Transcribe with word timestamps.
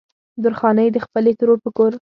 درخانۍ 0.43 0.87
د 0.93 0.97
خپلې 1.05 1.31
ترور 1.39 1.57
په 1.65 1.69
کور 1.77 1.91